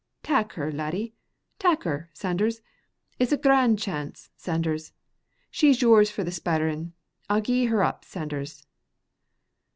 [0.23, 1.13] Tak her, laddie,
[1.59, 2.61] tak her, Sanders,
[3.19, 4.93] it's a grand chance, Sanders.
[5.51, 6.93] She's yours for the speirin.
[7.29, 8.65] I'll gie her up, Sanders."